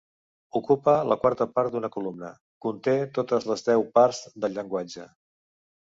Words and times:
Ocupa 0.59 0.95
la 1.09 1.17
quarta 1.25 1.47
part 1.59 1.75
d'una 1.75 1.91
columna; 1.97 2.33
conté 2.67 2.97
totes 3.21 3.49
les 3.53 3.67
deu 3.71 3.89
parts 4.01 4.27
del 4.43 4.59
llenguatge. 4.61 5.11